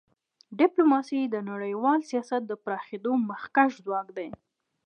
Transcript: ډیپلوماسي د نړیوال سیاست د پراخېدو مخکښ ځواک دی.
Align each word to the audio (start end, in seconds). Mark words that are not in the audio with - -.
ډیپلوماسي 0.59 1.19
د 1.23 1.35
نړیوال 1.49 1.99
سیاست 2.09 2.41
د 2.47 2.53
پراخېدو 2.63 3.11
مخکښ 3.29 3.71
ځواک 3.85 4.07
دی. 4.17 4.29